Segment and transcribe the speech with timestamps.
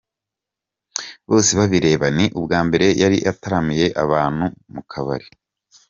[1.29, 5.27] Bosebabireba ni ubwa mbere yari ataramiye abantu mu kabari.